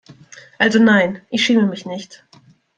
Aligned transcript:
Also 0.57 0.79
nein, 0.79 1.21
ich 1.29 1.45
schäme 1.45 1.67
mich 1.67 1.85
nicht. 1.85 2.23